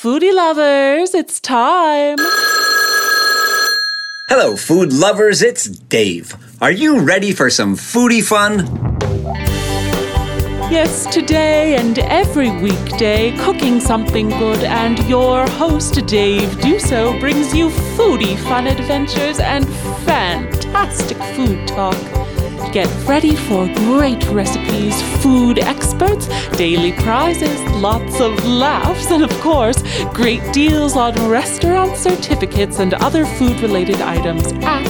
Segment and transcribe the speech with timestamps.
[0.00, 2.18] Foodie lovers, it's time.
[4.28, 6.36] Hello, food lovers, it's Dave.
[6.60, 8.58] Are you ready for some foodie fun?
[10.70, 17.68] Yes, today and every weekday, cooking something good, and your host, Dave Duso, brings you
[17.96, 19.66] foodie fun adventures and
[20.06, 22.27] fantastic food talk.
[22.72, 29.82] Get ready for great recipes, food experts, daily prizes, lots of laughs, and of course,
[30.12, 34.86] great deals on restaurant certificates and other food related items at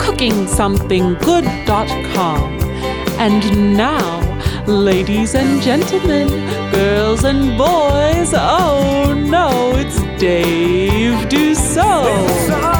[0.00, 2.40] cookingsomethinggood.com.
[3.18, 6.28] And now, ladies and gentlemen,
[6.72, 12.79] girls and boys, oh no, it's Dave Duso.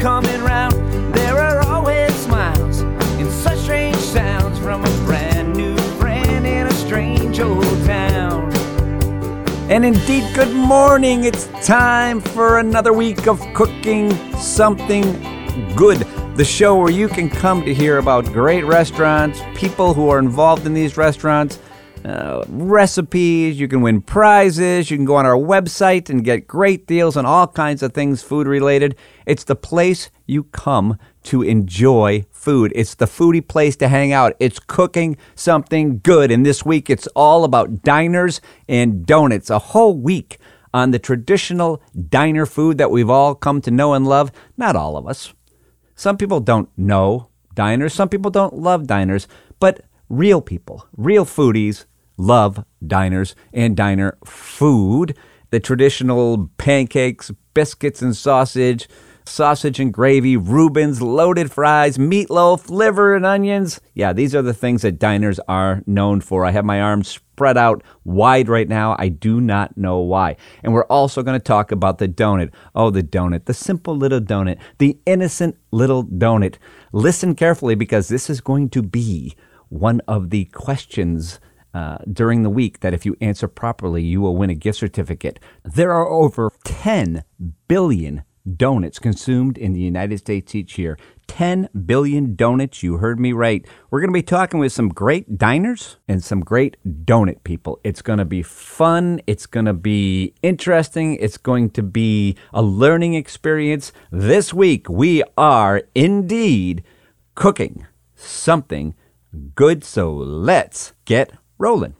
[0.00, 0.72] Coming round.
[1.14, 2.80] There are always smiles
[3.20, 8.50] in such strange sounds from a brand new friend in a strange old town.
[9.70, 11.24] And indeed, good morning.
[11.24, 15.04] It's time for another week of cooking something
[15.76, 15.98] good.
[16.36, 20.64] The show where you can come to hear about great restaurants, people who are involved
[20.64, 21.58] in these restaurants,
[22.04, 23.58] uh, recipes.
[23.60, 24.90] You can win prizes.
[24.90, 28.22] You can go on our website and get great deals on all kinds of things
[28.22, 28.96] food related.
[29.26, 32.72] It's the place you come to enjoy food.
[32.74, 34.34] It's the foodie place to hang out.
[34.40, 36.30] It's cooking something good.
[36.30, 39.50] And this week it's all about diners and donuts.
[39.50, 40.38] A whole week
[40.72, 44.32] on the traditional diner food that we've all come to know and love.
[44.56, 45.34] Not all of us.
[45.94, 51.84] Some people don't know diners, some people don't love diners, but real people, real foodies
[52.20, 55.16] love diners and diner food.
[55.50, 58.88] The traditional pancakes, biscuits and sausage,
[59.24, 63.80] sausage and gravy, Reubens, loaded fries, meatloaf, liver and onions.
[63.94, 66.44] Yeah, these are the things that diners are known for.
[66.44, 68.96] I have my arms spread out wide right now.
[68.98, 70.36] I do not know why.
[70.62, 72.52] And we're also going to talk about the donut.
[72.74, 76.56] Oh, the donut, the simple little donut, the innocent little donut.
[76.92, 79.34] Listen carefully because this is going to be
[79.68, 81.40] one of the questions
[81.74, 85.38] uh, during the week that if you answer properly, you will win a gift certificate.
[85.64, 87.24] There are over 10
[87.68, 88.24] billion
[88.56, 90.98] donuts consumed in the United States each year.
[91.26, 92.82] 10 billion donuts.
[92.82, 93.64] You heard me right.
[93.90, 97.80] We're going to be talking with some great diners and some great donut people.
[97.84, 99.20] It's going to be fun.
[99.26, 101.16] It's going to be interesting.
[101.16, 103.92] It's going to be a learning experience.
[104.10, 106.82] This week, we are indeed
[107.34, 107.86] cooking
[108.16, 108.94] something
[109.54, 109.84] good.
[109.84, 111.94] So let's get rolling.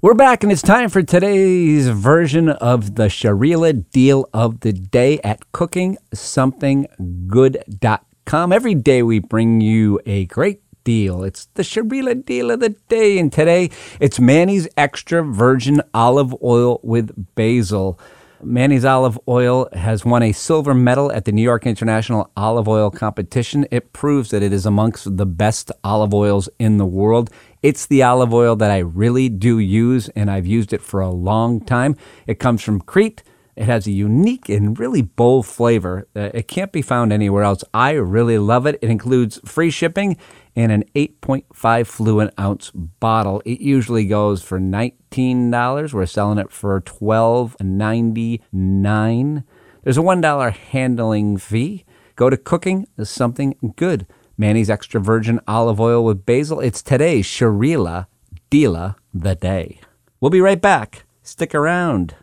[0.00, 5.18] We're back, and it's time for today's version of the Sharila deal of the day
[5.24, 8.52] at cookingsomethinggood.com.
[8.52, 11.24] Every day we bring you a great deal.
[11.24, 16.78] It's the Sharila deal of the day, and today it's Manny's extra virgin olive oil
[16.84, 17.98] with basil.
[18.42, 22.88] Manny's olive oil has won a silver medal at the New York International Olive Oil
[22.88, 23.66] Competition.
[23.72, 27.30] It proves that it is amongst the best olive oils in the world.
[27.62, 31.10] It's the olive oil that I really do use, and I've used it for a
[31.10, 31.96] long time.
[32.26, 33.22] It comes from Crete.
[33.56, 36.06] It has a unique and really bold flavor.
[36.14, 37.64] Uh, it can't be found anywhere else.
[37.74, 38.78] I really love it.
[38.80, 40.16] It includes free shipping
[40.54, 43.42] and an 8.5 fluid ounce bottle.
[43.44, 45.92] It usually goes for $19.
[45.92, 49.44] We're selling it for $12.99.
[49.82, 51.84] There's a $1 handling fee.
[52.14, 54.06] Go to cooking something good.
[54.38, 56.60] Manny's extra virgin olive oil with basil.
[56.60, 58.06] It's today's Sharila
[58.52, 59.80] Deala the Day.
[60.20, 61.04] We'll be right back.
[61.22, 62.14] Stick around.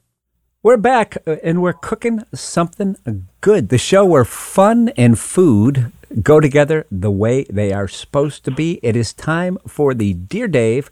[0.64, 2.96] We're back uh, and we're cooking something
[3.42, 3.68] good.
[3.68, 5.92] The show where fun and food
[6.24, 8.80] go together the way they are supposed to be.
[8.82, 10.90] It is time for the Dear Dave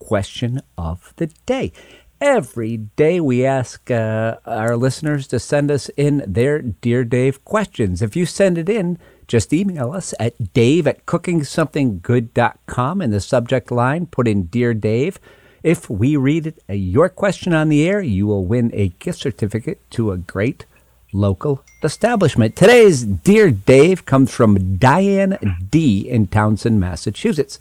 [0.00, 1.72] question of the day.
[2.20, 8.02] Every day we ask uh, our listeners to send us in their Dear Dave questions.
[8.02, 13.70] If you send it in, just email us at dave at cookingsomethinggood.com in the subject
[13.70, 14.06] line.
[14.06, 15.18] Put in Dear Dave.
[15.62, 19.80] If we read uh, your question on the air, you will win a gift certificate
[19.92, 20.66] to a great
[21.12, 22.54] local establishment.
[22.56, 25.38] Today's Dear Dave comes from Diane
[25.70, 26.00] D.
[26.08, 27.58] in Townsend, Massachusetts.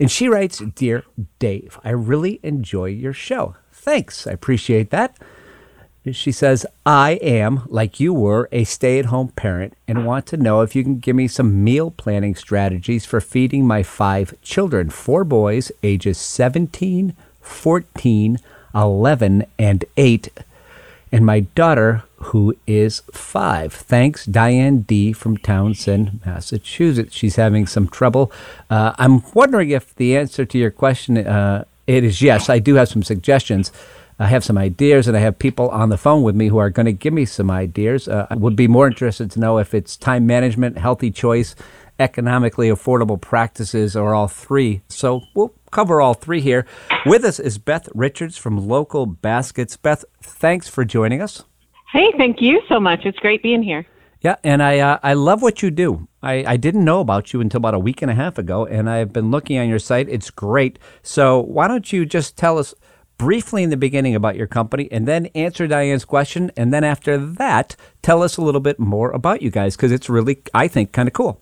[0.00, 1.04] And she writes Dear
[1.38, 3.56] Dave, I really enjoy your show.
[3.72, 4.26] Thanks.
[4.26, 5.16] I appreciate that.
[6.12, 10.36] She says, I am, like you were, a stay at home parent and want to
[10.36, 14.90] know if you can give me some meal planning strategies for feeding my five children,
[14.90, 18.38] four boys, ages 17, 14,
[18.74, 20.28] 11, and 8.
[21.12, 23.72] and my daughter, who is five.
[23.72, 25.12] Thanks, Diane D.
[25.12, 27.14] from Townsend, Massachusetts.
[27.14, 28.32] She's having some trouble.
[28.70, 32.48] Uh, I'm wondering if the answer to your question uh, it is yes.
[32.48, 33.70] I do have some suggestions.
[34.18, 36.70] I have some ideas, and I have people on the phone with me who are
[36.70, 38.08] going to give me some ideas.
[38.08, 41.54] Uh, I would be more interested to know if it's time management, healthy choice,
[41.98, 44.80] economically affordable practices, or all three.
[44.88, 46.64] So we'll cover all three here.
[47.04, 49.76] With us is Beth Richards from Local Baskits.
[49.80, 51.44] Beth, thanks for joining us.
[51.92, 53.04] Hey, thank you so much.
[53.04, 53.86] It's great being here.
[54.22, 56.08] Yeah, and I uh, I love what you do.
[56.22, 58.88] I, I didn't know about you until about a week and a half ago, and
[58.88, 60.08] I've been looking on your site.
[60.08, 60.78] It's great.
[61.02, 62.74] So why don't you just tell us
[63.18, 66.50] briefly in the beginning about your company and then answer Diane's question.
[66.56, 70.08] And then after that, tell us a little bit more about you guys because it's
[70.08, 71.40] really, I think, kind of cool.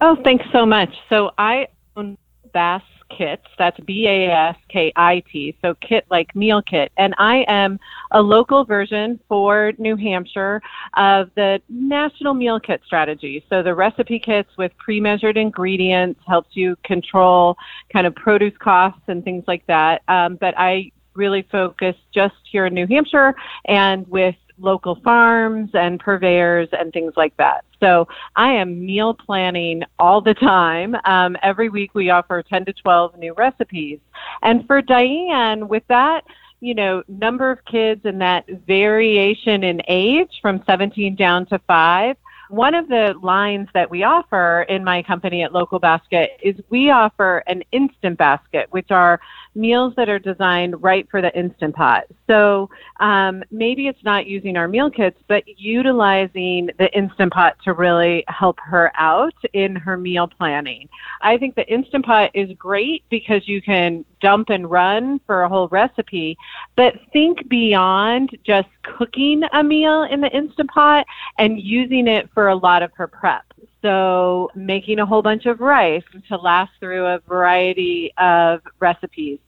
[0.00, 0.94] Oh, thanks so much.
[1.08, 2.16] So I own
[2.52, 2.82] Bass
[3.16, 3.46] Kits.
[3.58, 5.56] That's B A S K I T.
[5.62, 6.92] So kit like meal kit.
[6.96, 7.78] And I am
[8.10, 10.60] a local version for New Hampshire
[10.94, 13.44] of the National Meal Kit Strategy.
[13.48, 17.56] So the recipe kits with pre measured ingredients helps you control
[17.92, 20.02] kind of produce costs and things like that.
[20.08, 23.34] Um, but I really focused just here in New Hampshire
[23.66, 27.64] and with local farms and purveyors and things like that.
[27.80, 30.96] So I am meal planning all the time.
[31.04, 34.00] Um, every week we offer 10 to 12 new recipes.
[34.42, 36.24] And for Diane, with that,
[36.60, 42.16] you know, number of kids and that variation in age from 17 down to 5,
[42.48, 46.90] one of the lines that we offer in my company at Local Baskit is we
[46.90, 49.20] offer an instant basket, which are
[49.58, 52.04] meals that are designed right for the instant pot.
[52.28, 52.70] So
[53.00, 58.24] um, maybe it's not using our meal kits, but utilizing the instant pot to really
[58.28, 60.88] help her out in her meal planning.
[61.20, 65.48] I think the instant pot is great because you can dump and run for a
[65.48, 66.36] whole recipe,
[66.76, 71.06] but think beyond just cooking a meal in the instant pot
[71.38, 73.47] and using it for a lot of her prep.
[73.88, 79.38] So making a whole bunch of rice to last through a variety of recipes.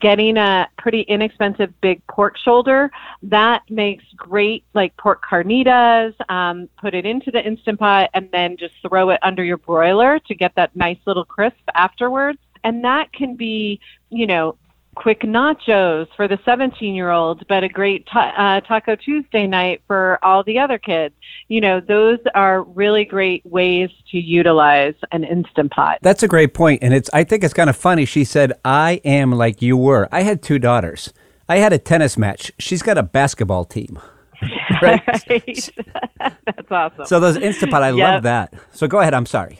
[0.00, 2.90] Getting a pretty inexpensive big pork shoulder
[3.24, 6.14] that makes great like pork carnitas.
[6.30, 10.18] Um, put it into the instant pot and then just throw it under your broiler
[10.18, 12.38] to get that nice little crisp afterwards.
[12.64, 14.56] And that can be, you know,
[14.96, 19.82] quick nachos for the 17 year olds, but a great ta- uh, Taco Tuesday night
[19.86, 21.14] for all the other kids.
[21.48, 25.98] You know, those are really great ways to utilize an Instant Pot.
[26.02, 27.08] That's a great point, and it's.
[27.12, 28.04] I think it's kind of funny.
[28.04, 31.12] She said, "I am like you were." I had two daughters.
[31.48, 32.52] I had a tennis match.
[32.58, 33.98] She's got a basketball team.
[34.82, 35.02] right.
[36.18, 37.04] That's awesome.
[37.06, 37.96] So those Instant Pot, I Yep.
[37.98, 38.54] love that.
[38.72, 39.14] So go ahead.
[39.14, 39.58] I'm sorry.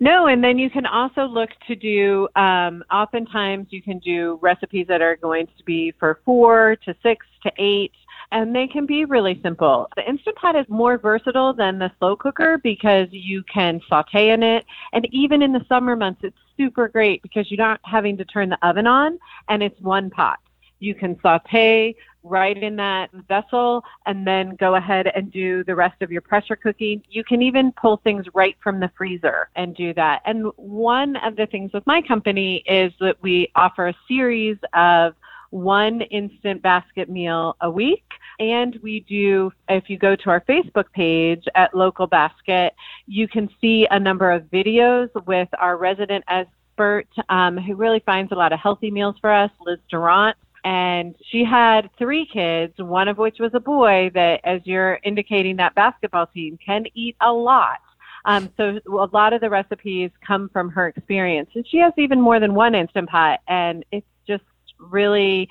[0.00, 4.86] No, and then you can also look to do, um, oftentimes you can do recipes
[4.88, 7.92] that are going to be for four to six to eight,
[8.30, 9.88] and they can be really simple.
[9.96, 14.42] The Instant Pot is more versatile than the slow cooker because you can saute in
[14.42, 18.24] it, and even in the summer months, it's super great because you're not having to
[18.24, 19.18] turn the oven on,
[19.48, 20.38] and it's one pot.
[20.80, 26.00] You can saute right in that vessel and then go ahead and do the rest
[26.02, 27.02] of your pressure cooking.
[27.08, 30.22] You can even pull things right from the freezer and do that.
[30.24, 35.14] And one of the things with my company is that we offer a series of
[35.50, 38.04] one instant basket meal a week.
[38.40, 42.70] And we do, if you go to our Facebook page at Local Baskit,
[43.06, 48.30] you can see a number of videos with our resident expert um, who really finds
[48.30, 53.08] a lot of healthy meals for us, Liz Durant and she had three kids, one
[53.08, 57.32] of which was a boy that, as you're indicating, that basketball team can eat a
[57.32, 57.80] lot.
[58.24, 62.20] Um, so a lot of the recipes come from her experience, and she has even
[62.20, 64.44] more than one instant pot, and it's just
[64.78, 65.48] really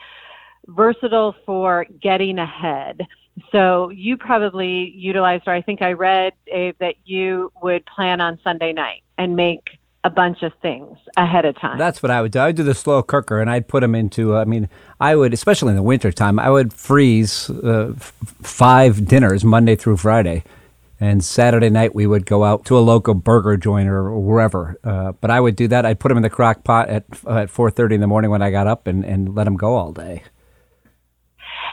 [0.67, 3.01] versatile for getting ahead.
[3.51, 8.39] So you probably utilized, or I think I read Abe, that you would plan on
[8.43, 11.77] Sunday night and make a bunch of things ahead of time.
[11.77, 12.39] That's what I would do.
[12.39, 14.35] I would do the slow cooker, and I'd put them into.
[14.35, 19.43] I mean, I would, especially in the wintertime, I would freeze uh, f- five dinners
[19.43, 20.43] Monday through Friday,
[20.99, 24.79] and Saturday night we would go out to a local burger joint or wherever.
[24.83, 25.85] Uh, but I would do that.
[25.85, 28.41] I'd put them in the crock pot at at four thirty in the morning when
[28.41, 30.23] I got up, and and let them go all day.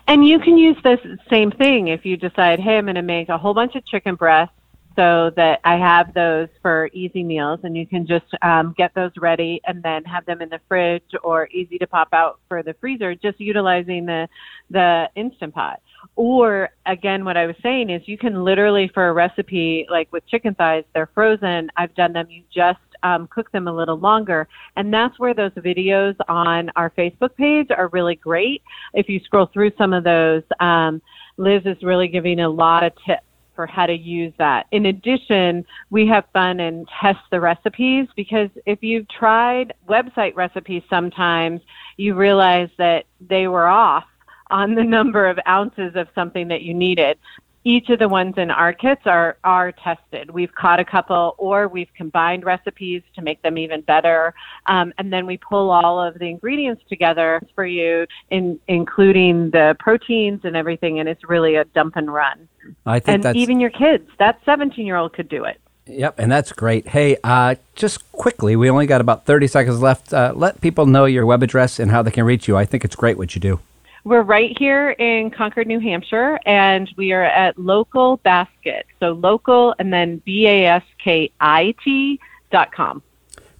[0.06, 1.00] And you can use this
[1.30, 4.16] same thing if you decide, hey, I'm going to make a whole bunch of chicken
[4.16, 4.54] breasts
[4.96, 9.12] so that I have those for easy meals, and you can just um, get those
[9.16, 12.74] ready and then have them in the fridge or easy to pop out for the
[12.80, 14.28] freezer, just utilizing the
[14.70, 15.80] the instant pot.
[16.16, 20.26] Or again, what I was saying is you can literally for a recipe like with
[20.26, 21.70] chicken thighs, they're frozen.
[21.76, 22.26] I've done them.
[22.30, 26.90] You just um, cook them a little longer, and that's where those videos on our
[26.90, 28.62] Facebook page are really great.
[28.92, 30.42] If you scroll through some of those.
[30.60, 31.02] Um,
[31.36, 34.66] Liz is really giving a lot of tips for how to use that.
[34.72, 40.82] In addition, we have fun and test the recipes because if you've tried website recipes
[40.90, 41.60] sometimes,
[41.96, 44.04] you realize that they were off
[44.50, 47.18] on the number of ounces of something that you needed
[47.64, 50.30] each of the ones in our kits are are tested.
[50.30, 54.34] We've caught a couple, or we've combined recipes to make them even better,
[54.66, 59.76] um, and then we pull all of the ingredients together for you, in, including the
[59.78, 61.00] proteins and everything.
[61.00, 62.48] And it's really a dump and run.
[62.86, 65.60] I think and that's even your kids, that 17 year old could do it.
[65.86, 66.88] Yep, and that's great.
[66.88, 70.14] Hey, uh, just quickly, we only got about 30 seconds left.
[70.14, 72.56] Uh, let people know your web address and how they can reach you.
[72.56, 73.60] I think it's great what you do.
[74.04, 78.82] We're right here in Concord, New Hampshire, and we are at Local Baskit.
[79.00, 83.02] So local and then B A S K I T dot com.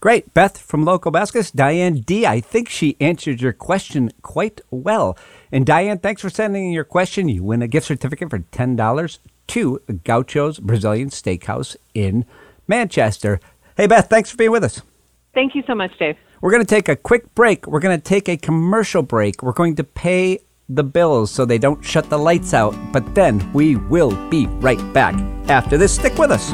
[0.01, 0.35] Great.
[0.35, 2.27] Beth from Local Baskits, Diane D.
[2.27, 5.17] I think she answered your question quite well.
[5.55, 7.29] And Diane, thanks for sending in your question.
[7.29, 12.25] You win a gift certificate for $10 to Gaucho's Brazilian Steakhouse in
[12.67, 13.39] Manchester.
[13.77, 14.83] Hey, Beth, thanks for being with us.
[15.33, 16.17] Thank you so much, Dave.
[16.41, 17.69] We're going to take a quick break.
[17.69, 19.45] We're going to take a commercial break.
[19.45, 22.75] We're going to pay the bills so they don't shut the lights out.
[22.93, 25.15] But then we will be right back
[25.49, 25.95] after this.
[25.95, 26.51] Stick with us.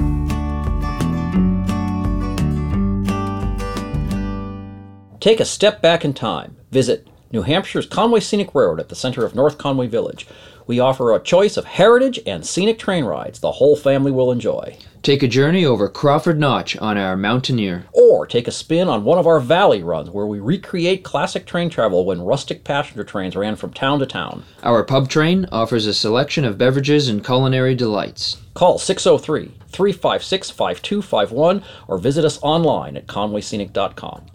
[5.21, 6.59] Take a step back in time.
[6.71, 10.27] Visit New Hampshire's Conway Scenic Road at the center of North Conway Village.
[10.67, 14.77] We offer a choice of heritage and scenic train rides the whole family will enjoy.
[15.03, 17.87] Take a journey over Crawford Notch on our Mountaineer.
[17.93, 21.71] Or take a spin on one of our valley runs where we recreate classic train
[21.71, 24.43] travel when rustic passenger trains ran from town to town.
[24.65, 28.39] Our pub train offers a selection of beverages and culinary delights.
[28.55, 34.27] Call 603 356 5251 or visit us online at conwayscenic.com.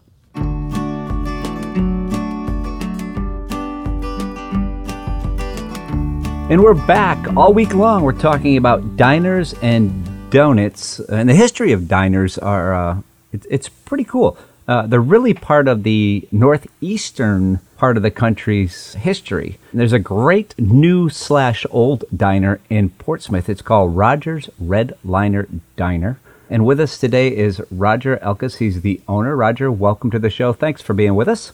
[6.47, 8.03] And we're back all week long.
[8.03, 13.01] We're talking about diners and donuts, and the history of diners are uh,
[13.33, 14.37] it's, it's pretty cool.
[14.67, 19.57] Uh, they're really part of the northeastern part of the country's history.
[19.73, 23.49] There's a great new slash old diner in Portsmouth.
[23.49, 26.19] It's called Rogers Red Liner Diner.
[26.47, 28.57] And with us today is Roger Elkus.
[28.57, 29.35] He's the owner.
[29.35, 30.53] Roger, welcome to the show.
[30.53, 31.53] Thanks for being with us.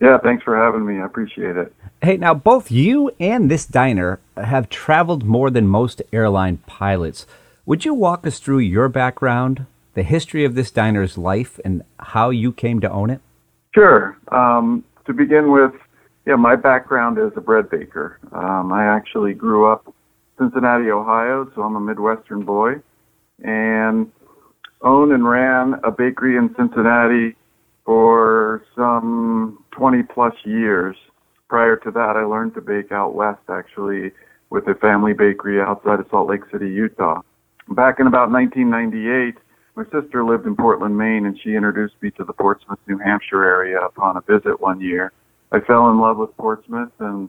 [0.00, 1.00] Yeah, thanks for having me.
[1.00, 1.74] I appreciate it.
[2.02, 7.26] Hey, now both you and this diner have traveled more than most airline pilots.
[7.66, 12.30] Would you walk us through your background, the history of this diner's life, and how
[12.30, 13.20] you came to own it?
[13.74, 14.16] Sure.
[14.32, 15.72] Um, to begin with,
[16.26, 18.18] yeah, my background is a bread baker.
[18.32, 19.94] Um, I actually grew up
[20.38, 22.76] Cincinnati, Ohio, so I'm a Midwestern boy,
[23.44, 24.10] and
[24.80, 27.36] owned and ran a bakery in Cincinnati
[27.84, 30.96] for some 20 plus years.
[31.50, 34.12] Prior to that, I learned to bake out west, actually,
[34.50, 37.22] with a family bakery outside of Salt Lake City, Utah.
[37.70, 39.34] Back in about 1998,
[39.74, 43.42] my sister lived in Portland, Maine, and she introduced me to the Portsmouth, New Hampshire
[43.42, 45.12] area upon a visit one year.
[45.50, 47.28] I fell in love with Portsmouth and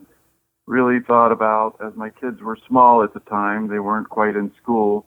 [0.68, 4.52] really thought about, as my kids were small at the time, they weren't quite in
[4.62, 5.04] school,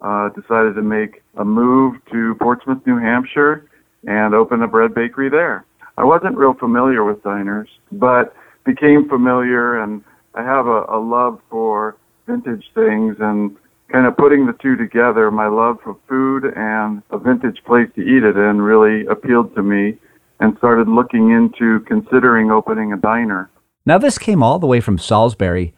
[0.00, 3.70] uh, decided to make a move to Portsmouth, New Hampshire,
[4.08, 5.64] and open a bread bakery there.
[5.96, 8.34] I wasn't real familiar with diners, but
[8.68, 11.96] became familiar and I have a, a love for
[12.26, 13.56] vintage things and
[13.90, 18.02] kind of putting the two together, my love for food and a vintage place to
[18.02, 19.96] eat it in really appealed to me
[20.40, 23.50] and started looking into considering opening a diner.
[23.86, 25.74] Now, this came all the way from Salisbury.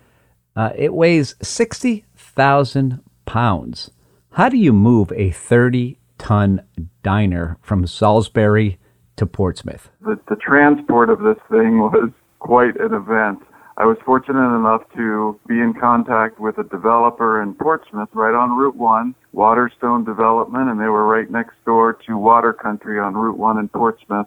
[0.56, 3.90] Uh, it weighs 60,000 pounds.
[4.32, 6.62] How do you move a 30 ton
[7.04, 8.78] diner from Salisbury
[9.14, 9.90] to Portsmouth?
[10.00, 13.38] The, the transport of this thing was quite an event.
[13.76, 18.56] I was fortunate enough to be in contact with a developer in Portsmouth right on
[18.56, 23.38] Route 1, Waterstone Development, and they were right next door to Water Country on Route
[23.38, 24.26] 1 in Portsmouth.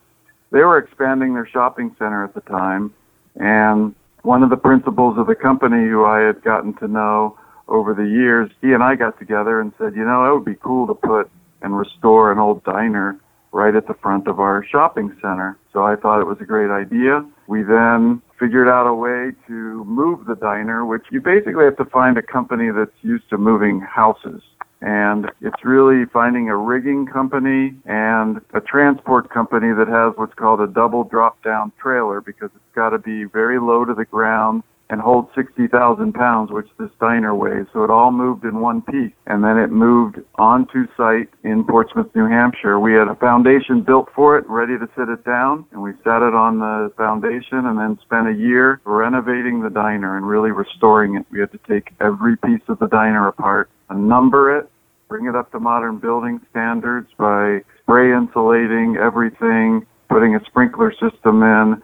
[0.51, 2.93] They were expanding their shopping center at the time,
[3.35, 3.93] and
[4.23, 8.05] one of the principals of the company who I had gotten to know over the
[8.05, 10.93] years, he and I got together and said, you know, it would be cool to
[10.93, 11.29] put
[11.61, 13.19] and restore an old diner
[13.51, 15.57] right at the front of our shopping center.
[15.71, 17.25] So I thought it was a great idea.
[17.47, 21.85] We then figured out a way to move the diner, which you basically have to
[21.85, 24.41] find a company that's used to moving houses.
[24.81, 30.59] And it's really finding a rigging company and a transport company that has what's called
[30.59, 34.63] a double drop down trailer because it's got to be very low to the ground
[34.89, 37.65] and hold 60,000 pounds, which this diner weighs.
[37.73, 39.13] So it all moved in one piece.
[39.25, 42.79] And then it moved onto site in Portsmouth, New Hampshire.
[42.79, 46.21] We had a foundation built for it, ready to sit it down, and we sat
[46.21, 51.15] it on the foundation and then spent a year renovating the diner and really restoring
[51.15, 51.25] it.
[51.31, 54.69] We had to take every piece of the diner apart number it,
[55.07, 61.43] bring it up to modern building standards by spray insulating everything, putting a sprinkler system
[61.43, 61.81] in,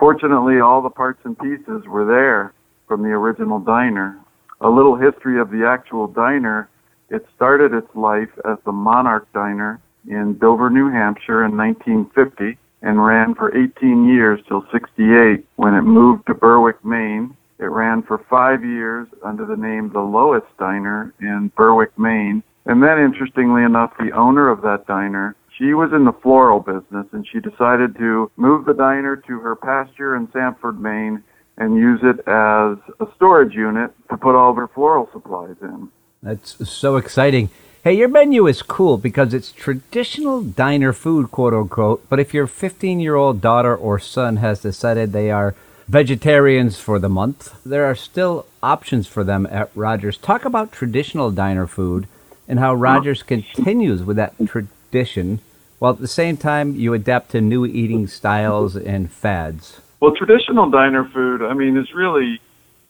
[0.00, 2.54] Fortunately, all the parts and pieces were there
[2.88, 4.18] from the original diner.
[4.62, 6.70] A little history of the actual diner.
[7.10, 9.78] It started its life as the Monarch Diner
[10.08, 15.82] in Dover, New Hampshire in 1950 and ran for 18 years till 68 when it
[15.82, 17.36] moved to Berwick, Maine.
[17.58, 22.42] It ran for five years under the name The Lois Diner in Berwick, Maine.
[22.64, 27.06] And then, interestingly enough, the owner of that diner she was in the floral business
[27.12, 31.22] and she decided to move the diner to her pasture in Sanford, Maine
[31.58, 35.90] and use it as a storage unit to put all of her floral supplies in.
[36.22, 37.50] That's so exciting.
[37.84, 42.08] Hey, your menu is cool because it's traditional diner food, quote unquote.
[42.08, 45.54] But if your 15 year old daughter or son has decided they are
[45.86, 50.16] vegetarians for the month, there are still options for them at Rogers.
[50.16, 52.06] Talk about traditional diner food
[52.48, 55.40] and how Rogers continues with that tradition
[55.80, 59.80] while at the same time you adapt to new eating styles and fads?
[59.98, 62.40] Well, traditional diner food, I mean, is really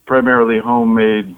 [0.05, 1.35] primarily homemade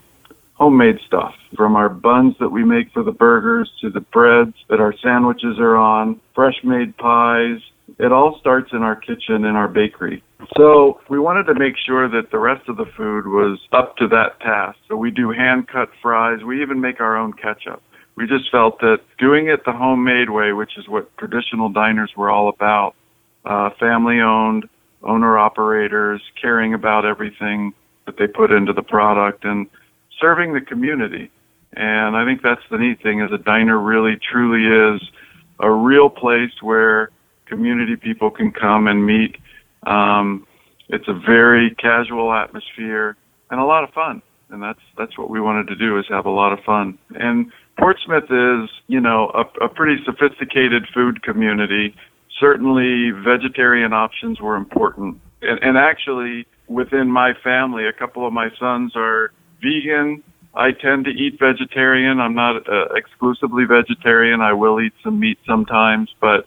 [0.55, 4.79] homemade stuff from our buns that we make for the burgers to the breads that
[4.79, 7.59] our sandwiches are on, fresh made pies.
[7.97, 10.23] It all starts in our kitchen in our bakery.
[10.55, 14.07] So we wanted to make sure that the rest of the food was up to
[14.09, 14.77] that task.
[14.87, 16.43] So we do hand cut fries.
[16.43, 17.81] We even make our own ketchup
[18.15, 22.29] we just felt that doing it the homemade way, which is what traditional diners were
[22.29, 22.95] all about,
[23.45, 24.69] uh, family owned,
[25.01, 27.73] owner operators, caring about everything
[28.05, 29.67] that they put into the product and
[30.19, 31.31] serving the community.
[31.73, 34.65] And I think that's the neat thing is a diner really truly
[34.95, 35.01] is
[35.59, 37.09] a real place where
[37.45, 39.37] community people can come and meet.
[39.87, 40.45] Um,
[40.89, 43.15] it's a very casual atmosphere
[43.49, 44.21] and a lot of fun.
[44.49, 46.99] And that's that's what we wanted to do is have a lot of fun.
[47.15, 51.95] And Portsmouth is, you know, a, a pretty sophisticated food community.
[52.39, 55.19] Certainly, vegetarian options were important.
[55.41, 59.31] And, and actually, within my family, a couple of my sons are
[59.61, 60.23] vegan.
[60.55, 62.19] I tend to eat vegetarian.
[62.19, 64.41] I'm not uh, exclusively vegetarian.
[64.41, 66.45] I will eat some meat sometimes, but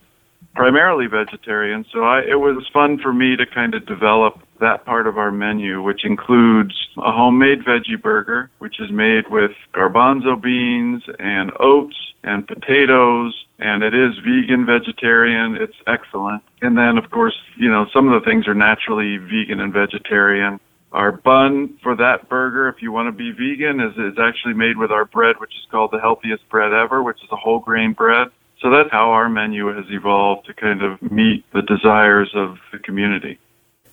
[0.57, 1.85] primarily vegetarian.
[1.93, 5.31] So I, it was fun for me to kind of develop that part of our
[5.31, 11.97] menu, which includes a homemade veggie burger, which is made with garbanzo beans and oats
[12.25, 15.57] and potatoes, and it is vegan, vegetarian.
[15.57, 16.43] It's excellent.
[16.63, 20.59] And then, of course, you know, some of the things are naturally vegan and vegetarian.
[20.93, 24.79] Our bun for that burger, if you want to be vegan, is, is actually made
[24.79, 27.93] with our bread, which is called the healthiest bread ever, which is a whole grain
[27.93, 28.29] bread.
[28.67, 32.81] So that's how our menu has evolved to kind of meet the desires of the
[32.81, 33.39] community.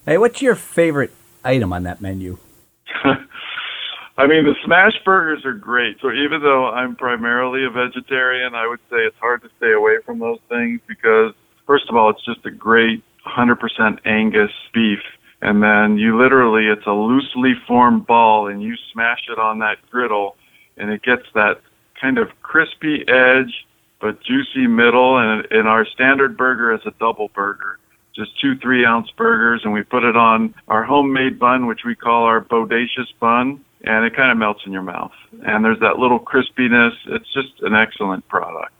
[0.04, 1.12] Hey, what's your favorite
[1.44, 2.40] item on that menu?
[4.18, 5.98] I mean, the smash burgers are great.
[6.02, 9.98] So even though I'm primarily a vegetarian, I would say it's hard to stay away
[10.04, 11.36] from those things because,
[11.68, 15.04] first of all, it's just a great 100% Angus beef.
[15.44, 19.78] And then you literally, it's a loosely formed ball and you smash it on that
[19.92, 20.36] griddle
[20.78, 21.62] and it gets that
[22.02, 23.54] kind of crispy edge
[24.04, 25.18] but juicy middle.
[25.18, 27.80] And, and our standard burger is a double burger
[28.16, 31.96] just two three ounce burgers, and we put it on our homemade bun, which we
[31.96, 35.12] call our bodacious bun, and it kind of melts in your mouth.
[35.46, 36.94] And there's that little crispiness.
[37.08, 38.74] It's just an excellent product.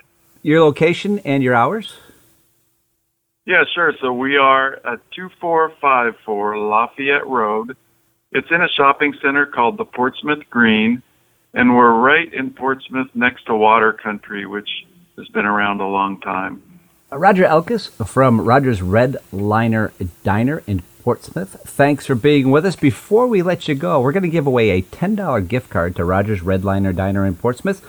[0.44, 1.96] Your location and your hours?
[3.46, 3.94] Yeah, sure.
[4.00, 7.76] So we are at 2454 Lafayette Road.
[8.32, 11.02] It's in a shopping center called the Portsmouth Green,
[11.54, 14.70] and we're right in Portsmouth next to Water Country, which
[15.18, 16.62] has been around a long time.
[17.12, 21.62] Uh, Roger Elkus from Rogers Red Liner Diner in Portsmouth.
[21.66, 22.76] Thanks for being with us.
[22.76, 26.06] Before we let you go, we're going to give away a $10 gift card to
[26.06, 27.86] Rogers Redliner Diner in Portsmouth.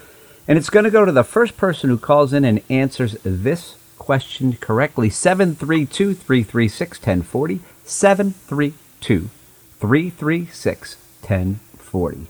[0.46, 3.76] And it's going to go to the first person who calls in and answers this
[3.98, 5.08] question correctly.
[5.08, 7.60] 732 336 1040.
[7.84, 9.30] 732
[9.80, 12.26] 336 1040.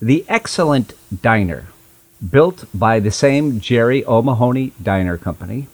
[0.00, 1.66] The Excellent Diner,
[2.30, 5.68] built by the same Jerry O'Mahony Diner Company,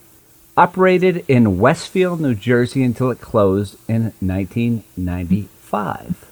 [0.56, 6.28] operated in Westfield, New Jersey until it closed in 1995.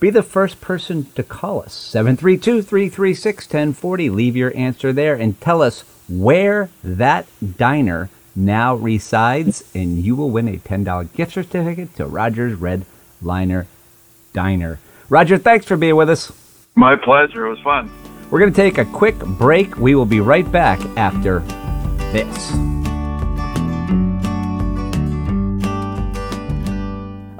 [0.00, 4.10] Be the first person to call us 732 336 1040.
[4.10, 7.26] Leave your answer there and tell us where that
[7.58, 12.86] diner now resides, and you will win a $10 gift certificate to Rogers Red
[13.20, 13.66] Liner
[14.32, 14.78] Diner.
[15.08, 16.32] Roger, thanks for being with us.
[16.74, 17.46] My pleasure.
[17.46, 17.90] It was fun.
[18.30, 19.76] We're going to take a quick break.
[19.76, 21.40] We will be right back after
[22.12, 22.52] this.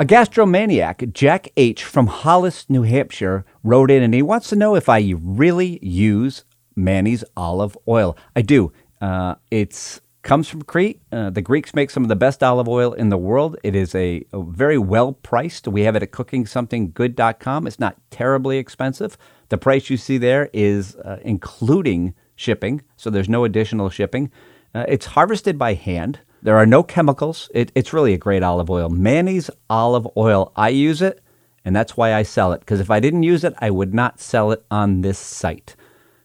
[0.01, 1.85] A gastromaniac, Jack H.
[1.85, 6.45] from Hollis, New Hampshire, wrote in and he wants to know if I really use
[6.75, 8.17] Manny's olive oil.
[8.35, 8.73] I do.
[9.01, 11.01] Uh, it's comes from Crete.
[11.11, 13.57] Uh, the Greeks make some of the best olive oil in the world.
[13.63, 15.67] It is a, a very well priced.
[15.67, 17.67] We have it at cookingsomethinggood.com.
[17.67, 19.17] It's not terribly expensive.
[19.49, 24.31] The price you see there is uh, including shipping, so there's no additional shipping.
[24.75, 26.21] Uh, it's harvested by hand.
[26.43, 27.51] There are no chemicals.
[27.55, 28.89] It, it's really a great olive oil.
[28.89, 30.53] Manny's olive oil.
[30.57, 31.21] I use it,
[31.65, 32.61] and that's why I sell it.
[32.61, 35.77] Because if I didn't use it, I would not sell it on this site.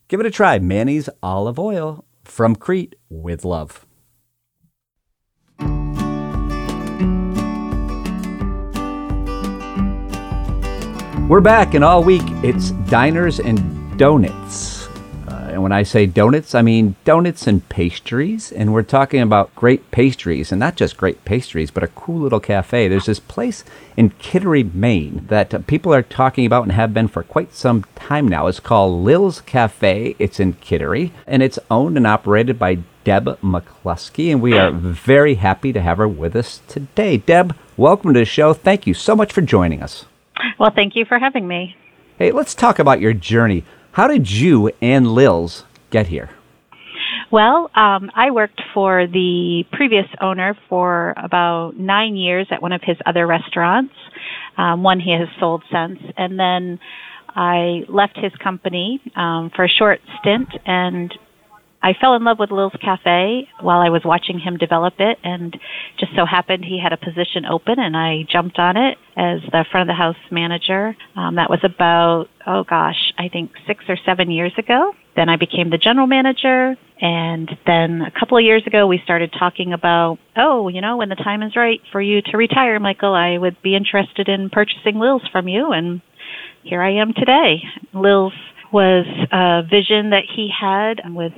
[0.07, 0.59] Give it a try.
[0.59, 3.84] Manny's olive oil from Crete with love.
[11.27, 14.87] We're back, and all week it's diners and donuts.
[15.27, 18.51] Uh, and when I say donuts, I mean donuts and pastries.
[18.51, 22.39] And we're talking about great pastries, and not just great pastries, but a cool little
[22.39, 22.87] cafe.
[22.87, 23.63] There's this place
[23.97, 27.85] in Kittery, Maine, that uh, people are talking about and have been for quite some
[27.95, 28.45] time now.
[28.45, 30.15] It's called Lil's Cafe.
[30.19, 35.35] It's in Kittery, and it's owned and operated by Deb McClusky, and we are very
[35.35, 37.17] happy to have her with us today.
[37.17, 38.53] Deb, welcome to the show.
[38.53, 40.05] Thank you so much for joining us.
[40.59, 41.75] Well, thank you for having me.
[42.17, 43.63] Hey, let's talk about your journey.
[43.93, 46.29] How did you and Lil's get here?
[47.31, 52.81] Well, um, I worked for the previous owner for about nine years at one of
[52.83, 53.93] his other restaurants.
[54.57, 56.79] Um, one he has sold since, and then
[57.35, 61.13] I left his company um, for a short stint and
[61.85, 65.55] I fell in love with Lil's Cafe while I was watching him develop it, and
[65.99, 69.63] just so happened he had a position open, and I jumped on it as the
[69.69, 70.97] front of the house manager.
[71.15, 74.93] Um, that was about, oh gosh, I think six or seven years ago.
[75.15, 79.31] Then I became the general manager, and then a couple of years ago we started
[79.37, 83.13] talking about, oh, you know, when the time is right for you to retire, Michael,
[83.13, 86.01] I would be interested in purchasing Lil's from you, and
[86.63, 87.61] here I am today.
[87.93, 88.33] Lil's
[88.73, 91.31] was a vision that he had with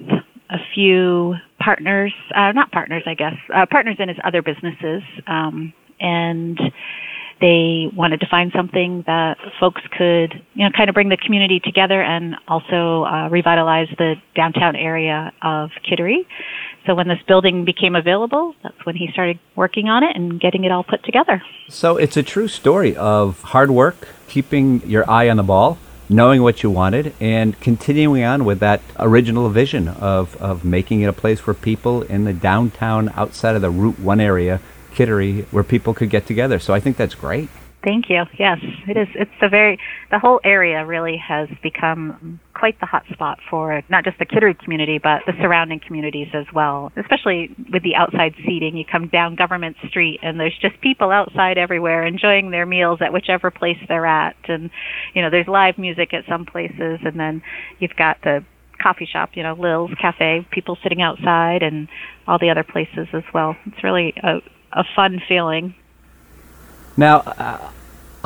[0.50, 5.74] a few partners, uh, not partners, I guess, uh, partners in his other businesses, um,
[6.00, 6.60] and
[7.40, 11.60] they wanted to find something that folks could, you know, kind of bring the community
[11.60, 16.26] together and also uh, revitalize the downtown area of Kittery.
[16.86, 20.64] So when this building became available, that's when he started working on it and getting
[20.64, 21.44] it all put together.
[21.70, 25.78] So it's a true story of hard work, keeping your eye on the ball,
[26.10, 31.06] knowing what you wanted and continuing on with that original vision of, of making it
[31.06, 34.62] a place for people in the downtown outside of the Route 1 area,
[34.94, 36.60] Kittery, where people could get together.
[36.60, 37.50] So I think that's great.
[37.84, 38.26] Thank you.
[38.38, 39.08] Yes, it is.
[39.14, 39.80] It's a very,
[40.12, 44.56] the whole area really has become quite the hot spot for not just the Kittery
[44.56, 46.92] community, but the surrounding communities as well.
[46.98, 51.58] Especially with the outside seating, you come down Government Street and there's just people outside
[51.58, 54.36] everywhere enjoying their meals at whichever place they're at.
[54.48, 54.72] And,
[55.14, 57.44] you know, there's live music at some places and then
[57.80, 58.44] you've got the
[58.82, 61.88] coffee shop, you know, Lil's Cafe, people sitting outside and
[62.28, 63.56] all the other places as well.
[63.68, 64.42] It's really a,
[64.72, 65.76] a fun feeling.
[66.96, 67.72] Now, uh,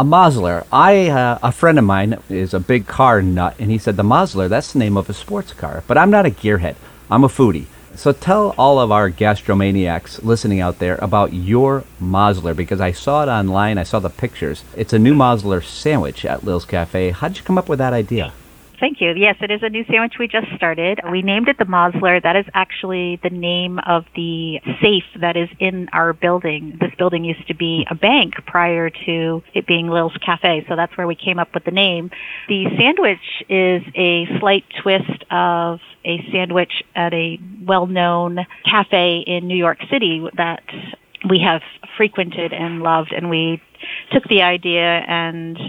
[0.01, 0.65] a Mosler.
[0.71, 4.03] I uh, a friend of mine is a big car nut, and he said the
[4.03, 4.49] Mosler.
[4.49, 5.83] That's the name of a sports car.
[5.85, 6.75] But I'm not a gearhead.
[7.11, 7.67] I'm a foodie.
[7.93, 13.21] So tell all of our gastromaniacs listening out there about your Mosler because I saw
[13.21, 13.77] it online.
[13.77, 14.63] I saw the pictures.
[14.75, 17.11] It's a new Mosler sandwich at Lil's Cafe.
[17.11, 18.33] How'd you come up with that idea?
[18.81, 19.13] Thank you.
[19.15, 20.99] Yes, it is a new sandwich we just started.
[21.11, 22.19] We named it the Mosler.
[22.21, 26.79] That is actually the name of the safe that is in our building.
[26.81, 30.97] This building used to be a bank prior to it being Lil's Cafe, so that's
[30.97, 32.09] where we came up with the name.
[32.47, 39.57] The sandwich is a slight twist of a sandwich at a well-known cafe in New
[39.57, 40.63] York City that
[41.29, 41.61] we have
[41.97, 43.61] frequented and loved, and we
[44.11, 45.59] took the idea and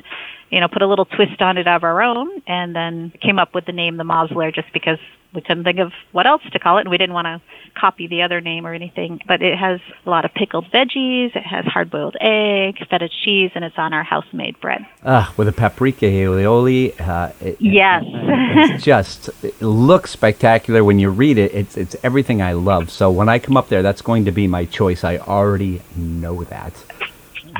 [0.53, 3.55] you know, put a little twist on it of our own, and then came up
[3.55, 4.99] with the name the Mosler just because
[5.35, 7.41] we couldn't think of what else to call it, and we didn't want to
[7.81, 9.19] copy the other name or anything.
[9.27, 13.65] But it has a lot of pickled veggies, it has hard-boiled egg, feta cheese, and
[13.65, 14.83] it's on our house-made bread.
[15.07, 17.01] Ah, with a paprika aioli.
[17.01, 18.03] Uh, it, Yes.
[18.07, 21.55] it's just it looks spectacular when you read it.
[21.55, 22.91] It's it's everything I love.
[22.91, 25.03] So when I come up there, that's going to be my choice.
[25.03, 26.75] I already know that.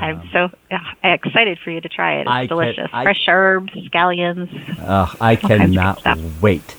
[0.03, 2.23] I'm so uh, excited for you to try it.
[2.23, 2.91] It's I can- delicious.
[2.93, 4.49] I- Fresh herbs, scallions.
[4.81, 6.03] Ugh, I cannot
[6.41, 6.75] wait.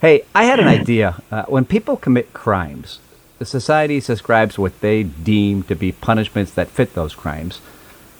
[0.00, 1.20] Hey, I had an idea.
[1.30, 3.00] Uh, when people commit crimes,
[3.38, 7.60] the society subscribes what they deem to be punishments that fit those crimes.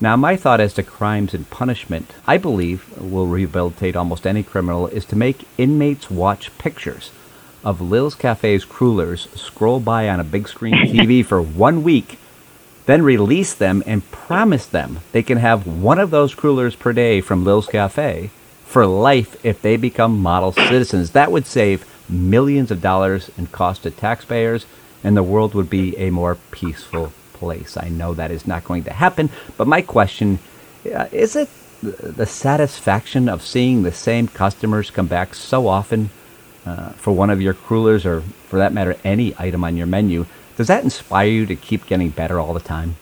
[0.02, 4.86] Now, my thought as to crimes and punishment, I believe, will rehabilitate almost any criminal,
[4.88, 7.10] is to make inmates watch pictures
[7.62, 12.18] of Lil's Cafe's crullers scroll by on a big screen TV for one week,
[12.86, 17.20] then release them and promise them they can have one of those crullers per day
[17.20, 18.30] from Lil's Cafe
[18.64, 21.10] for life if they become model citizens.
[21.10, 24.66] That would save millions of dollars in cost to taxpayers,
[25.02, 27.76] and the world would be a more peaceful place.
[27.76, 30.38] I know that is not going to happen, but my question
[30.94, 31.48] uh, is it
[31.82, 36.10] the satisfaction of seeing the same customers come back so often
[36.66, 40.26] uh, for one of your crullers or for that matter, any item on your menu?
[40.60, 42.96] Does that inspire you to keep getting better all the time?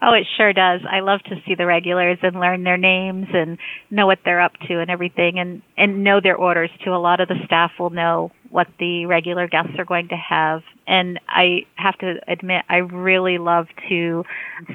[0.00, 0.80] Oh, it sure does.
[0.90, 3.58] I love to see the regulars and learn their names and
[3.90, 6.94] know what they're up to and everything and and know their orders too.
[6.94, 10.62] A lot of the staff will know what the regular guests are going to have.
[10.86, 14.24] And I have to admit I really love to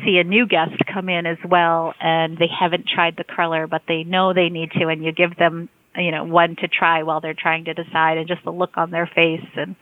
[0.05, 3.81] see a new guest come in as well and they haven't tried the cruller but
[3.87, 7.21] they know they need to and you give them you know one to try while
[7.21, 9.75] they're trying to decide and just the look on their face and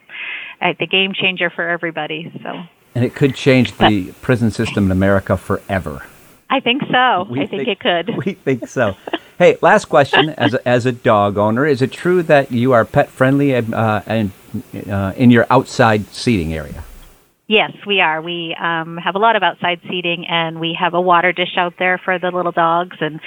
[0.60, 2.62] uh, the game changer for everybody so
[2.98, 6.04] and it could change the prison system in America forever.
[6.50, 7.28] I think so.
[7.30, 8.16] We I think, think, it could.
[8.24, 8.96] We think so.
[9.38, 12.84] hey, last question: as a, as a dog owner, is it true that you are
[12.84, 14.32] pet friendly uh, and
[14.90, 16.82] uh, in your outside seating area?
[17.48, 18.20] Yes, we are.
[18.20, 21.72] We um, have a lot of outside seating, and we have a water dish out
[21.78, 23.20] there for the little dogs, and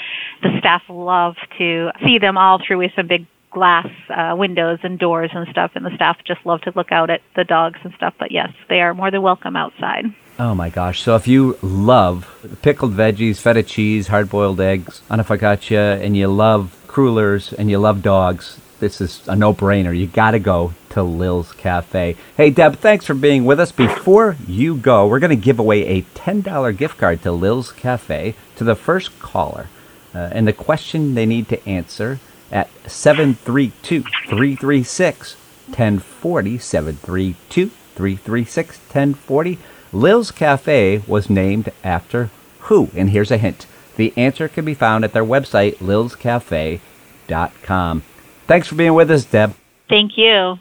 [0.44, 5.00] the staff love to see them all through with some big glass uh, windows and
[5.00, 7.96] doors and stuff, and the staff just love to look out at the dogs and
[7.96, 8.14] stuff.
[8.20, 10.06] But yes, they are more than welcome outside.
[10.38, 11.02] Oh my gosh!
[11.02, 12.30] So if you love
[12.62, 17.80] pickled veggies, feta cheese, hard-boiled eggs, on a focaccia, and you love crullers and you
[17.80, 19.98] love dogs, this is a no-brainer.
[19.98, 22.18] You got to go to Lil's Cafe.
[22.36, 23.72] Hey Deb, thanks for being with us.
[23.72, 28.36] Before you go, we're going to give away a $10 gift card to Lil's Cafe
[28.58, 29.68] to the first caller.
[30.14, 32.20] Uh, and the question they need to answer
[32.52, 35.36] at 732 336
[35.68, 36.58] 1040.
[36.58, 39.60] 732 336 1040.
[39.94, 42.30] Lil's Cafe was named after
[42.62, 42.90] who?
[42.96, 43.68] And here's a hint.
[43.96, 48.02] The answer can be found at their website, lilscafe.com.
[48.52, 49.56] Thanks for being with us, Deb.
[49.88, 50.60] Thank you.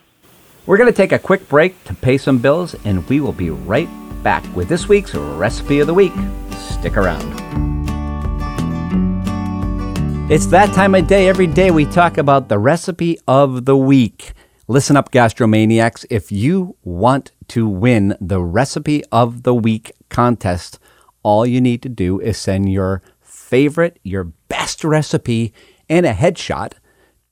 [0.65, 3.51] We're going to take a quick break to pay some bills, and we will be
[3.51, 3.89] right
[4.23, 6.13] back with this week's Recipe of the Week.
[6.53, 7.27] Stick around.
[10.31, 11.29] It's that time of day.
[11.29, 14.35] Every day we talk about the recipe of the week.
[14.69, 16.07] Listen up, gastromaniacs.
[16.11, 20.79] If you want to win the recipe of the week contest,
[21.25, 25.53] all you need to do is send your favorite, your best recipe,
[25.89, 26.75] and a headshot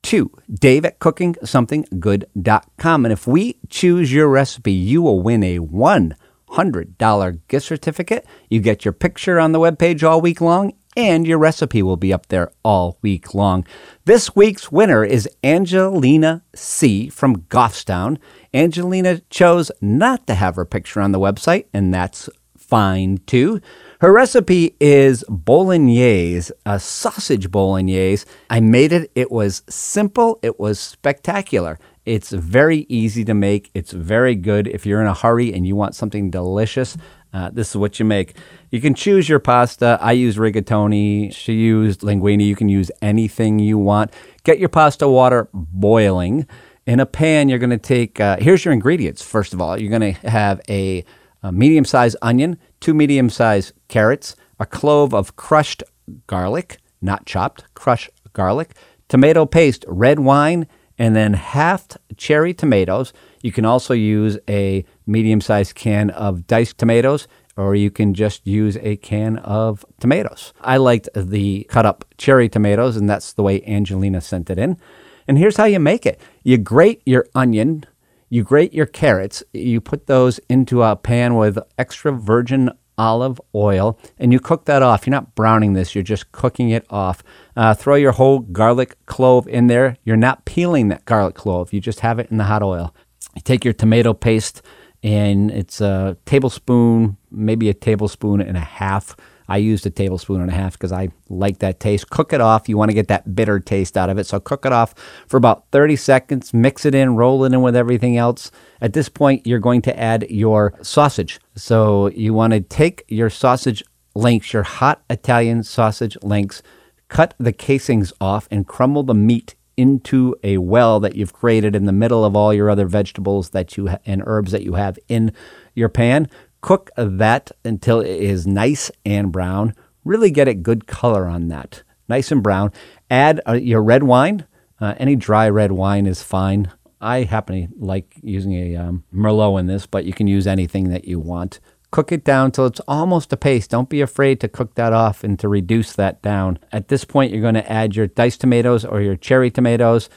[0.04, 3.04] to dave at cookingsomethinggood.com.
[3.04, 8.26] And if we choose your recipe, you will win a $100 gift certificate.
[8.48, 12.12] You get your picture on the webpage all week long, and your recipe will be
[12.12, 13.66] up there all week long.
[14.04, 17.08] This week's winner is Angelina C.
[17.08, 18.18] from Goffstown.
[18.54, 23.60] Angelina chose not to have her picture on the website, and that's fine too.
[24.00, 28.26] Her recipe is bolognese, a sausage bolognese.
[28.48, 29.10] I made it.
[29.16, 31.80] It was simple, it was spectacular.
[32.06, 33.72] It's very easy to make.
[33.74, 36.96] It's very good if you're in a hurry and you want something delicious.
[37.32, 38.36] Uh, this is what you make.
[38.70, 39.98] You can choose your pasta.
[40.00, 41.34] I use rigatoni.
[41.34, 42.46] She used linguine.
[42.46, 44.12] You can use anything you want.
[44.44, 46.46] Get your pasta water boiling.
[46.86, 49.22] In a pan, you're going to take, uh, here's your ingredients.
[49.22, 51.04] First of all, you're going to have a,
[51.42, 55.82] a medium sized onion, two medium sized carrots, a clove of crushed
[56.26, 58.74] garlic, not chopped, crushed garlic,
[59.08, 60.66] tomato paste, red wine,
[60.98, 63.12] and then halved cherry tomatoes.
[63.42, 68.46] You can also use a medium sized can of diced tomatoes or you can just
[68.46, 70.52] use a can of tomatoes.
[70.60, 74.78] I liked the cut up cherry tomatoes, and that's the way Angelina sent it in.
[75.26, 77.84] And here's how you make it you grate your onion,
[78.30, 83.98] you grate your carrots, you put those into a pan with extra virgin olive oil,
[84.18, 85.06] and you cook that off.
[85.06, 87.22] You're not browning this, you're just cooking it off.
[87.56, 89.96] Uh, throw your whole garlic clove in there.
[90.04, 92.94] You're not peeling that garlic clove, you just have it in the hot oil.
[93.34, 94.62] You take your tomato paste,
[95.02, 99.16] and it's a tablespoon, maybe a tablespoon and a half.
[99.48, 102.10] I used a tablespoon and a half because I like that taste.
[102.10, 102.68] Cook it off.
[102.68, 104.26] You want to get that bitter taste out of it.
[104.26, 104.94] So cook it off
[105.26, 106.52] for about 30 seconds.
[106.52, 108.50] Mix it in, roll it in with everything else.
[108.80, 111.40] At this point, you're going to add your sausage.
[111.56, 113.82] So you want to take your sausage
[114.14, 116.62] links, your hot Italian sausage links,
[117.08, 121.84] cut the casings off, and crumble the meat into a well that you've created in
[121.84, 124.98] the middle of all your other vegetables that you ha- and herbs that you have
[125.08, 125.32] in
[125.74, 126.28] your pan.
[126.60, 129.74] Cook that until it is nice and brown.
[130.04, 131.82] Really get a good color on that.
[132.08, 132.72] Nice and brown.
[133.10, 134.46] Add uh, your red wine.
[134.80, 136.70] Uh, any dry red wine is fine.
[137.00, 140.88] I happen to like using a um, Merlot in this, but you can use anything
[140.90, 141.60] that you want.
[141.90, 143.70] Cook it down till it's almost a paste.
[143.70, 146.58] Don't be afraid to cook that off and to reduce that down.
[146.70, 150.10] At this point, you're going to add your diced tomatoes or your cherry tomatoes.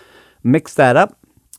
[0.44, 1.18] Mix that up.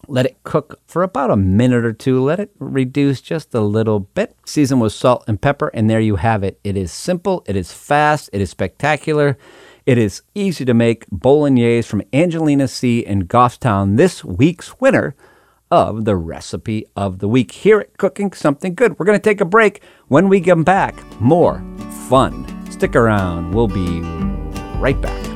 [0.09, 2.23] Let it cook for about a minute or two.
[2.23, 4.37] Let it reduce just a little bit.
[4.45, 6.59] Season with salt and pepper, and there you have it.
[6.65, 9.39] It is simple, it is fast, it is spectacular.
[9.87, 13.01] It is easy to make bolognese from Angelina C.
[13.01, 15.17] in Goffstown, this week's winner
[15.73, 18.99] of the recipe of the week here at Cooking Something Good.
[18.99, 19.83] We're going to take a break.
[20.09, 21.65] When we come back, more
[22.09, 22.71] fun.
[22.71, 23.55] Stick around.
[23.55, 24.01] We'll be
[24.79, 25.32] right back.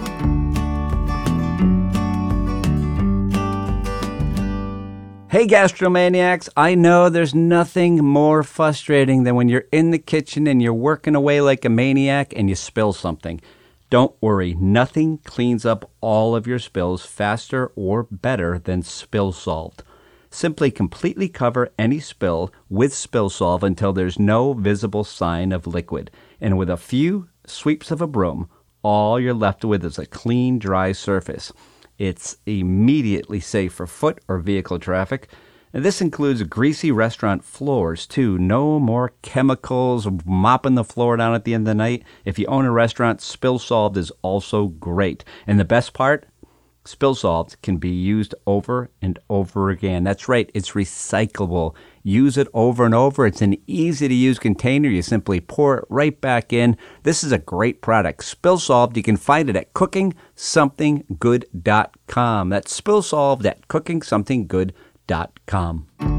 [5.36, 10.62] Hey, gastromaniacs, I know there's nothing more frustrating than when you're in the kitchen and
[10.62, 13.42] you're working away like a maniac and you spill something.
[13.90, 19.82] Don't worry, nothing cleans up all of your spills faster or better than Spill Solved.
[20.30, 26.10] Simply completely cover any spill with Spill Solve until there's no visible sign of liquid.
[26.40, 28.48] And with a few sweeps of a broom,
[28.82, 31.52] all you're left with is a clean, dry surface.
[31.98, 35.28] It's immediately safe for foot or vehicle traffic.
[35.72, 38.38] And this includes greasy restaurant floors, too.
[38.38, 42.02] No more chemicals mopping the floor down at the end of the night.
[42.24, 45.24] If you own a restaurant, Spill Solved is also great.
[45.46, 46.26] And the best part?
[46.86, 50.04] Spill Solved can be used over and over again.
[50.04, 51.74] That's right, it's recyclable.
[52.06, 53.26] Use it over and over.
[53.26, 54.88] It's an easy to use container.
[54.88, 56.76] You simply pour it right back in.
[57.02, 58.22] This is a great product.
[58.22, 62.48] Spill Solved, you can find it at cookingsomethinggood.com.
[62.48, 66.15] That's Spill Solved at cookingsomethinggood.com.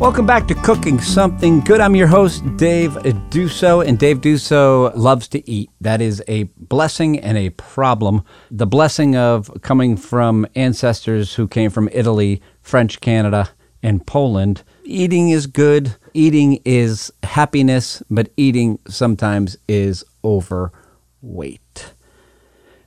[0.00, 1.78] Welcome back to Cooking Something Good.
[1.78, 2.92] I'm your host, Dave
[3.28, 5.68] Duso, and Dave Duso loves to eat.
[5.78, 8.24] That is a blessing and a problem.
[8.50, 13.50] The blessing of coming from ancestors who came from Italy, French Canada,
[13.82, 14.62] and Poland.
[14.84, 21.92] Eating is good, eating is happiness, but eating sometimes is overweight.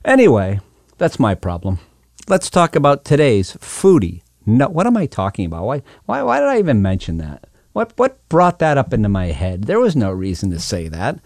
[0.04, 0.58] Anyway,
[0.98, 1.78] that's my problem.
[2.26, 5.64] Let's talk about today's foodie no, what am I talking about?
[5.64, 7.46] Why, why, why did I even mention that?
[7.72, 9.64] What, what brought that up into my head?
[9.64, 11.18] There was no reason to say that.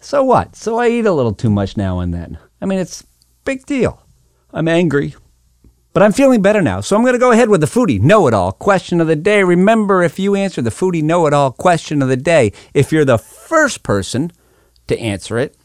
[0.00, 0.54] So what?
[0.54, 2.38] So I eat a little too much now and then.
[2.60, 3.04] I mean, it's
[3.44, 4.04] big deal.
[4.52, 5.14] I'm angry,
[5.92, 6.80] but I'm feeling better now.
[6.80, 9.42] So I'm going to go ahead with the foodie know-it-all question of the day.
[9.42, 13.82] Remember, if you answer the foodie know-it-all question of the day, if you're the first
[13.82, 14.30] person
[14.86, 15.56] to answer it,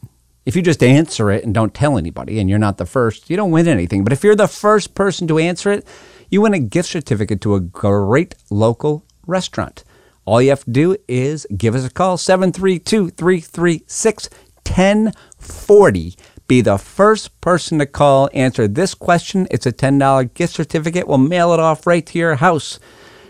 [0.46, 3.38] if you just answer it and don't tell anybody, and you're not the first, you
[3.38, 4.04] don't win anything.
[4.04, 5.88] But if you're the first person to answer it,
[6.34, 9.84] you win a gift certificate to a great local restaurant.
[10.26, 14.30] All you have to do is give us a call 732 336
[14.66, 16.16] 1040.
[16.48, 19.48] Be the first person to call, answer this question.
[19.52, 21.08] It's a $10 gift certificate.
[21.08, 22.80] We'll mail it off right to your house.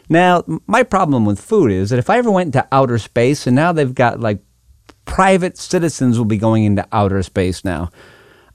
[0.10, 3.56] Now, my problem with food is that if I ever went into outer space, and
[3.56, 4.40] now they've got like
[5.06, 7.90] private citizens will be going into outer space now.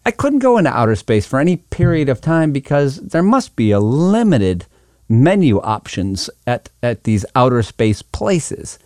[0.08, 3.72] I couldn't go into outer space for any period of time because there must be
[3.72, 4.64] a limited
[5.06, 8.78] menu options at, at these outer space places.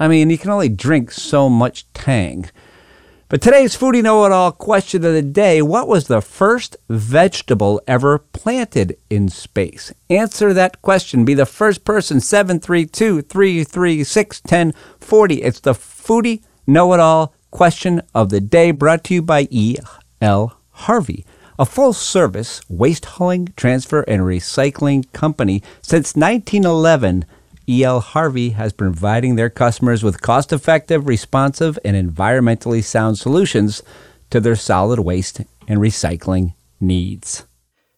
[0.00, 2.50] I mean, you can only drink so much Tang.
[3.28, 7.80] But today's Foodie Know It All question of the day What was the first vegetable
[7.86, 9.92] ever planted in space?
[10.10, 11.24] Answer that question.
[11.24, 15.34] Be the first person, 732 336 1040.
[15.40, 20.58] It's the Foodie Know It All question of the day brought to you by E.L.
[20.74, 21.24] Harvey,
[21.58, 27.24] a full service waste hauling, transfer, and recycling company since 1911.
[27.66, 28.00] E.L.
[28.00, 33.82] Harvey has been providing their customers with cost effective, responsive, and environmentally sound solutions
[34.28, 37.44] to their solid waste and recycling needs.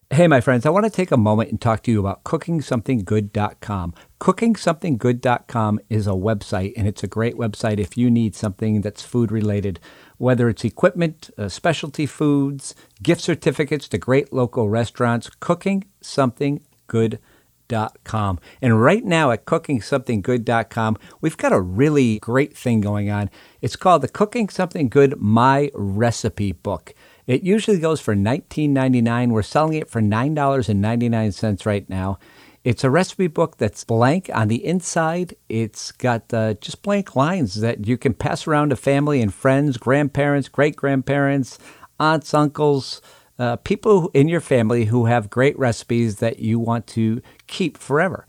[0.09, 3.93] Hey, my friends, I want to take a moment and talk to you about cookingsomethinggood.com.
[4.21, 9.31] Cookingsomethinggood.com is a website, and it's a great website if you need something that's food
[9.31, 9.79] related
[10.17, 18.39] whether it's equipment, uh, specialty foods, gift certificates to great local restaurants, cookingsomethinggood.com.
[18.61, 23.29] And right now at cookingsomethinggood.com, we've got a really great thing going on.
[23.61, 26.93] It's called the Cooking Something Good My Recipe Book.
[27.27, 29.31] It usually goes for $19.99.
[29.31, 32.19] We're selling it for $9.99 right now.
[32.63, 35.35] It's a recipe book that's blank on the inside.
[35.47, 39.77] It's got uh, just blank lines that you can pass around to family and friends,
[39.77, 41.59] grandparents, great grandparents,
[41.99, 43.01] aunts, uncles,
[43.39, 48.25] uh, people in your family who have great recipes that you want to keep forever.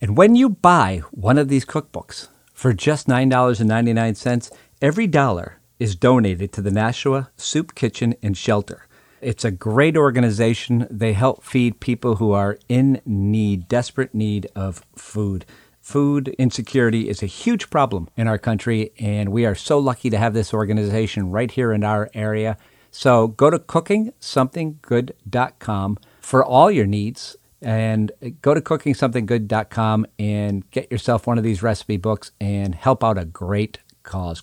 [0.00, 4.52] And when you buy one of these cookbooks For just $9.99,
[4.82, 8.86] every dollar is donated to the Nashua Soup Kitchen and Shelter.
[9.20, 10.86] It's a great organization.
[10.90, 15.46] They help feed people who are in need, desperate need of food.
[15.80, 20.18] Food insecurity is a huge problem in our country, and we are so lucky to
[20.18, 22.56] have this organization right here in our area.
[22.90, 28.12] So go to cookingsomethinggood.com for all your needs and
[28.42, 33.24] go to cookingsomethinggood.com and get yourself one of these recipe books and help out a
[33.24, 34.42] great cause.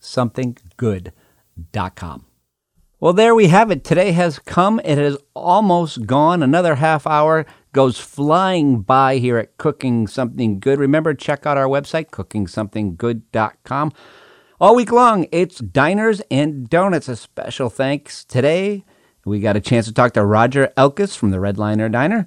[0.00, 2.24] Cookingsomethinggood.com.
[3.00, 3.84] Well, there we have it.
[3.84, 4.80] Today has come.
[4.84, 6.42] It has almost gone.
[6.42, 10.80] Another half hour goes flying by here at Cooking Something Good.
[10.80, 13.92] Remember, check out our website, cookingsomethinggood.com.
[14.60, 17.08] All week long, it's diners and donuts.
[17.08, 18.84] A special thanks today.
[19.24, 22.26] We got a chance to talk to Roger Elkus from the Redliner Diner,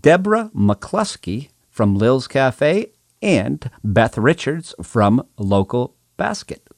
[0.00, 2.92] Deborah McClusky from Lil's Cafe,
[3.22, 6.69] and Beth Richards from Local Baskit.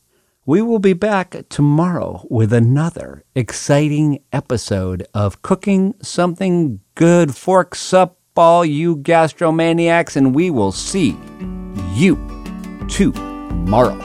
[0.45, 7.37] We will be back tomorrow with another exciting episode of Cooking Something Good.
[7.37, 11.17] Forks up, all you gastromaniacs, and we will see
[11.95, 12.17] you
[12.89, 13.97] tomorrow.